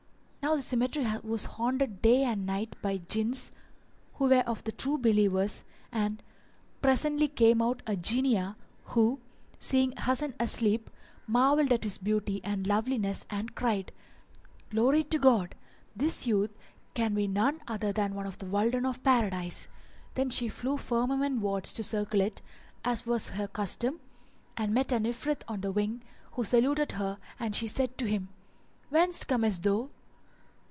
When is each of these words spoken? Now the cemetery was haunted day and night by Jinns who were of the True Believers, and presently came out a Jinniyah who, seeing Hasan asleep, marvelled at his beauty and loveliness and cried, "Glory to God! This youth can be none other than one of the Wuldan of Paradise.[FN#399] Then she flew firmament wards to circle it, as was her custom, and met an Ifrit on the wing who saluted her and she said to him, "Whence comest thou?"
Now 0.43 0.55
the 0.57 0.63
cemetery 0.63 1.07
was 1.23 1.45
haunted 1.45 2.01
day 2.01 2.23
and 2.23 2.45
night 2.47 2.75
by 2.81 2.97
Jinns 2.97 3.51
who 4.15 4.25
were 4.25 4.41
of 4.47 4.63
the 4.63 4.71
True 4.71 4.97
Believers, 4.97 5.63
and 5.91 6.21
presently 6.81 7.27
came 7.27 7.61
out 7.61 7.83
a 7.85 7.95
Jinniyah 7.95 8.55
who, 8.85 9.21
seeing 9.59 9.91
Hasan 9.93 10.33
asleep, 10.39 10.89
marvelled 11.27 11.71
at 11.71 11.83
his 11.83 11.99
beauty 11.99 12.41
and 12.43 12.65
loveliness 12.67 13.25
and 13.29 13.53
cried, 13.53 13.91
"Glory 14.71 15.03
to 15.05 15.19
God! 15.19 15.53
This 15.95 16.25
youth 16.25 16.51
can 16.95 17.13
be 17.13 17.27
none 17.27 17.61
other 17.67 17.93
than 17.93 18.15
one 18.15 18.25
of 18.25 18.39
the 18.39 18.47
Wuldan 18.47 18.85
of 18.85 19.01
Paradise.[FN#399] 19.03 20.13
Then 20.15 20.29
she 20.31 20.49
flew 20.49 20.75
firmament 20.75 21.39
wards 21.39 21.71
to 21.73 21.83
circle 21.83 22.19
it, 22.19 22.41
as 22.83 23.05
was 23.05 23.29
her 23.29 23.47
custom, 23.47 23.99
and 24.57 24.73
met 24.73 24.91
an 24.91 25.03
Ifrit 25.05 25.43
on 25.47 25.61
the 25.61 25.71
wing 25.71 26.01
who 26.31 26.43
saluted 26.43 26.93
her 26.93 27.19
and 27.39 27.55
she 27.55 27.67
said 27.67 27.95
to 27.99 28.05
him, 28.09 28.27
"Whence 28.89 29.23
comest 29.23 29.61
thou?" 29.63 29.89